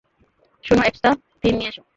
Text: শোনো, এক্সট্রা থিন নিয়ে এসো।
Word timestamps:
শোনো, 0.63 0.81
এক্সট্রা 0.83 1.11
থিন 1.41 1.53
নিয়ে 1.57 1.71
এসো। 1.71 1.81